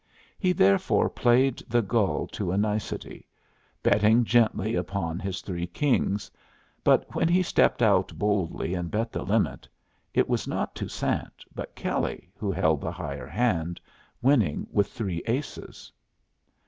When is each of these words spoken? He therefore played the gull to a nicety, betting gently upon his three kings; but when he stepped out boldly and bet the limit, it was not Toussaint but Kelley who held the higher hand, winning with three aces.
He 0.39 0.51
therefore 0.51 1.11
played 1.11 1.57
the 1.69 1.83
gull 1.83 2.25
to 2.31 2.51
a 2.51 2.57
nicety, 2.57 3.27
betting 3.83 4.23
gently 4.23 4.73
upon 4.73 5.19
his 5.19 5.41
three 5.41 5.67
kings; 5.67 6.31
but 6.83 7.13
when 7.13 7.27
he 7.27 7.43
stepped 7.43 7.83
out 7.83 8.11
boldly 8.17 8.73
and 8.73 8.89
bet 8.89 9.11
the 9.11 9.21
limit, 9.21 9.67
it 10.15 10.27
was 10.27 10.47
not 10.47 10.73
Toussaint 10.73 11.45
but 11.53 11.75
Kelley 11.75 12.31
who 12.35 12.51
held 12.51 12.81
the 12.81 12.91
higher 12.91 13.27
hand, 13.27 13.79
winning 14.23 14.65
with 14.71 14.87
three 14.91 15.21
aces. 15.27 15.91